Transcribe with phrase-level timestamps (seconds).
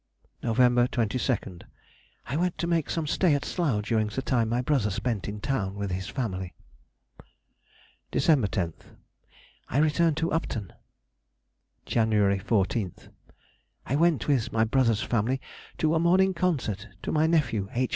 [0.41, 5.27] November 22nd.—I went to make some stay at Slough during the time my brother spent
[5.27, 6.55] in town with his family.
[8.09, 10.73] December 10th.—I returned to Upton.
[11.85, 15.39] January 14th.—I went, with my brother's family,
[15.77, 17.89] to a morning concert, to my nephew, H.